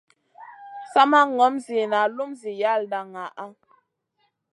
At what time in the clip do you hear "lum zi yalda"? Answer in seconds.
2.15-2.99